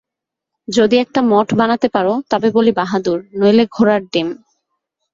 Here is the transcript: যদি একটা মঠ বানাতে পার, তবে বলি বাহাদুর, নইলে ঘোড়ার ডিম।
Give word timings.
যদি 0.67 0.95
একটা 0.97 1.19
মঠ 1.21 1.47
বানাতে 1.53 1.87
পার, 1.87 2.07
তবে 2.31 2.47
বলি 2.51 2.71
বাহাদুর, 2.71 3.19
নইলে 3.39 3.63
ঘোড়ার 3.71 4.01
ডিম। 4.11 4.27